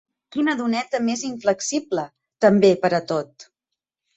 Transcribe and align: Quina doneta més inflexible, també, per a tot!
Quina 0.35 0.53
doneta 0.61 1.01
més 1.09 1.25
inflexible, 1.29 2.07
també, 2.47 2.73
per 2.87 2.95
a 3.03 3.03
tot! 3.13 3.51